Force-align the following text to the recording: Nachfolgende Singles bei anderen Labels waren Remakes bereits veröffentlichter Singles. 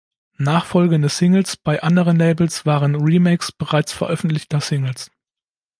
Nachfolgende 0.39 1.09
Singles 1.09 1.57
bei 1.57 1.83
anderen 1.83 2.17
Labels 2.17 2.65
waren 2.65 2.95
Remakes 2.95 3.51
bereits 3.51 3.93
veröffentlichter 3.93 4.59
Singles. 4.59 5.11